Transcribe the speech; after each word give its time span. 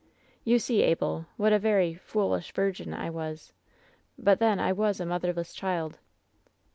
"You 0.43 0.57
see, 0.57 0.81
Abel, 0.81 1.27
what 1.37 1.53
a 1.53 1.59
very 1.59 1.93
^foolish 1.93 2.53
virgin' 2.53 2.91
I 2.91 3.11
was. 3.11 3.53
But 4.17 4.39
then, 4.39 4.59
I 4.59 4.73
was 4.73 4.99
a 4.99 5.05
motherless 5.05 5.53
child. 5.53 5.99